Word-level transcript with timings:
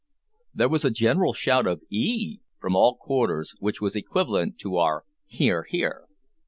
There 0.55 0.67
was 0.67 0.83
a 0.83 0.89
general 0.89 1.31
shout 1.31 1.67
of 1.67 1.83
"eehee!" 1.93 2.39
from 2.57 2.75
all 2.75 2.97
quarters, 2.99 3.53
which 3.59 3.81
was 3.81 3.95
equivalent 3.95 4.57
to 4.61 4.77
our 4.77 5.05
"hear, 5.27 5.61
hear." 5.69 6.07